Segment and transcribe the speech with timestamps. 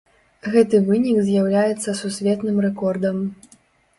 [0.53, 3.21] Гэты вынік з'яўляецца сусветным рэкордам.